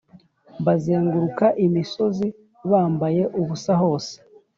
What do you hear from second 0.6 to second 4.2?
bazenguruka imisozi bambaye ubusa hose